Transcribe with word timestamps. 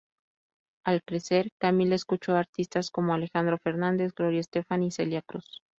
Al 0.83 1.03
crecer, 1.03 1.51
Camila 1.59 1.93
escuchó 1.93 2.35
artistas 2.35 2.89
como 2.89 3.13
Alejandro 3.13 3.59
Fernández, 3.59 4.15
Gloria 4.15 4.39
Estefan 4.39 4.81
y 4.81 4.89
Celia 4.89 5.21
Cruz. 5.21 5.61